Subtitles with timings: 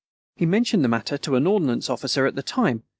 [0.35, 2.81] He mentioned the matter to an ordnance officer at the time.